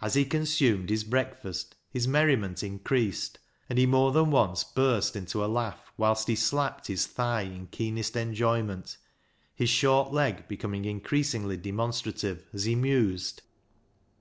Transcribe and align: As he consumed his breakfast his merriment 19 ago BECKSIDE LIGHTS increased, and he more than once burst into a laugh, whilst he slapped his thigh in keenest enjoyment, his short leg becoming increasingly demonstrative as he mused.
As 0.00 0.14
he 0.14 0.24
consumed 0.24 0.90
his 0.90 1.04
breakfast 1.04 1.76
his 1.88 2.08
merriment 2.08 2.60
19 2.64 2.74
ago 2.74 2.78
BECKSIDE 2.78 2.78
LIGHTS 2.78 2.80
increased, 2.80 3.38
and 3.70 3.78
he 3.78 3.86
more 3.86 4.10
than 4.10 4.32
once 4.32 4.64
burst 4.64 5.14
into 5.14 5.44
a 5.44 5.46
laugh, 5.46 5.92
whilst 5.96 6.26
he 6.26 6.34
slapped 6.34 6.88
his 6.88 7.06
thigh 7.06 7.42
in 7.42 7.68
keenest 7.68 8.16
enjoyment, 8.16 8.96
his 9.54 9.70
short 9.70 10.12
leg 10.12 10.48
becoming 10.48 10.84
increasingly 10.84 11.56
demonstrative 11.56 12.44
as 12.52 12.64
he 12.64 12.74
mused. 12.74 13.42